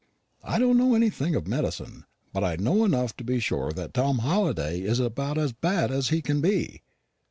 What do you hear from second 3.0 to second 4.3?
to be sure that Tom